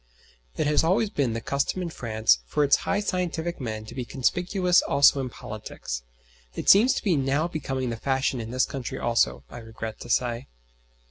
It 0.57 0.65
has 0.65 0.83
always 0.83 1.11
been 1.11 1.33
the 1.33 1.41
custom 1.41 1.83
in 1.83 1.89
France 1.91 2.39
for 2.47 2.63
its 2.63 2.77
high 2.89 3.01
scientific 3.01 3.61
men 3.61 3.85
to 3.85 3.93
be 3.93 4.03
conspicuous 4.03 4.81
also 4.81 5.21
in 5.21 5.29
politics. 5.29 6.01
It 6.55 6.67
seems 6.69 6.95
to 6.95 7.03
be 7.03 7.15
now 7.15 7.47
becoming 7.47 7.91
the 7.91 7.97
fashion 7.97 8.41
in 8.41 8.49
this 8.49 8.65
country 8.65 8.97
also, 8.97 9.43
I 9.51 9.59
regret 9.59 9.99
to 9.99 10.09
say. 10.09 10.47